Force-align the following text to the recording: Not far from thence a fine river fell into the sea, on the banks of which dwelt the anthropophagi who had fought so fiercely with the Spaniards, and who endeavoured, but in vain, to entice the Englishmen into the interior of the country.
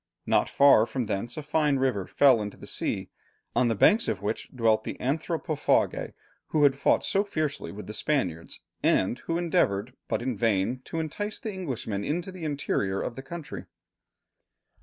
Not 0.25 0.49
far 0.49 0.87
from 0.87 1.03
thence 1.05 1.37
a 1.37 1.43
fine 1.43 1.75
river 1.75 2.07
fell 2.07 2.41
into 2.41 2.57
the 2.57 2.65
sea, 2.65 3.11
on 3.55 3.67
the 3.67 3.75
banks 3.75 4.07
of 4.07 4.23
which 4.23 4.49
dwelt 4.49 4.83
the 4.83 4.95
anthropophagi 4.95 6.13
who 6.47 6.63
had 6.63 6.75
fought 6.75 7.03
so 7.03 7.23
fiercely 7.23 7.71
with 7.71 7.85
the 7.85 7.93
Spaniards, 7.93 8.61
and 8.81 9.19
who 9.19 9.37
endeavoured, 9.37 9.93
but 10.07 10.23
in 10.23 10.35
vain, 10.35 10.81
to 10.85 10.99
entice 10.99 11.37
the 11.37 11.53
Englishmen 11.53 12.03
into 12.03 12.31
the 12.31 12.45
interior 12.45 12.99
of 12.99 13.15
the 13.15 13.21
country. 13.21 13.65